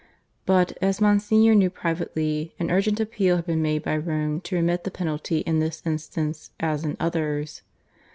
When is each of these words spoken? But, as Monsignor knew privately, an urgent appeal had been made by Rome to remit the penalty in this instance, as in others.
But, 0.47 0.75
as 0.81 0.99
Monsignor 0.99 1.53
knew 1.53 1.69
privately, 1.69 2.55
an 2.57 2.71
urgent 2.71 2.99
appeal 2.99 3.35
had 3.35 3.45
been 3.45 3.61
made 3.61 3.83
by 3.83 3.95
Rome 3.97 4.41
to 4.41 4.55
remit 4.55 4.83
the 4.83 4.89
penalty 4.89 5.41
in 5.41 5.59
this 5.59 5.83
instance, 5.85 6.49
as 6.59 6.83
in 6.83 6.97
others. 6.99 7.61